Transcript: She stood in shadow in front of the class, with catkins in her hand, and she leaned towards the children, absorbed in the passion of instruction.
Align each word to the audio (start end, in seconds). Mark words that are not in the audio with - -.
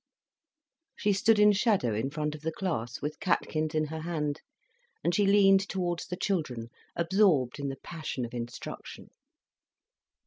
She 0.95 1.13
stood 1.13 1.37
in 1.37 1.51
shadow 1.51 1.93
in 1.93 2.09
front 2.09 2.33
of 2.33 2.41
the 2.41 2.51
class, 2.51 3.03
with 3.03 3.19
catkins 3.19 3.75
in 3.75 3.85
her 3.85 3.99
hand, 4.01 4.41
and 5.03 5.13
she 5.13 5.27
leaned 5.27 5.69
towards 5.69 6.07
the 6.07 6.17
children, 6.17 6.69
absorbed 6.95 7.59
in 7.59 7.69
the 7.69 7.77
passion 7.83 8.25
of 8.25 8.33
instruction. 8.33 9.11